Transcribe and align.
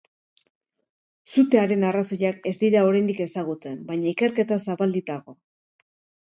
Sutearen 1.33 1.85
arrazoiak 1.89 2.47
ez 2.53 2.53
dira 2.63 2.81
oraindik 2.87 3.21
ezagutzen 3.27 3.77
baina 3.93 4.11
ikerketa 4.15 4.59
zabalik 4.67 5.07
dago. 5.13 5.37